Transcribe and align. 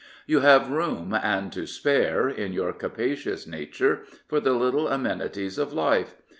You 0.25 0.39
have 0.39 0.71
room 0.71 1.13
and 1.13 1.53
to 1.53 1.67
spare 1.67 2.27
in 2.27 2.53
your 2.53 2.73
capacious 2.73 3.45
nature 3.45 3.99
for 4.27 4.39
the 4.39 4.53
little 4.53 4.87
amenities 4.87 5.59
of 5.59 5.73
life. 5.73 6.15